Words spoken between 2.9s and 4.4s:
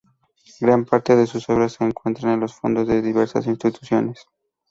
diversas instituciones.